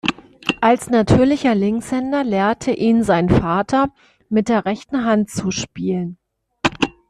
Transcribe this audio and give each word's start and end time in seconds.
Als 0.61 0.89
natürlicher 0.89 1.53
Linkshänder 1.53 2.23
lehrte 2.23 2.71
ihn 2.71 3.03
sein 3.03 3.29
Vater, 3.29 3.93
mit 4.29 4.49
der 4.49 4.65
rechten 4.65 5.05
Hand 5.05 5.29
zu 5.29 5.51
spielen. 5.51 6.17